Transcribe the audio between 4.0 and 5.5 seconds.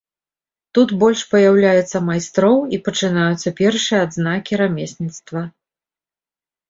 адзнакі рамесніцтва.